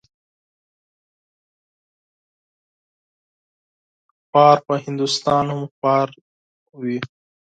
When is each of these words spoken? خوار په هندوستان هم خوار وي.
خوار 4.27 4.57
په 4.67 4.73
هندوستان 4.85 5.45
هم 5.53 5.61
خوار 5.75 6.09
وي. 6.81 6.97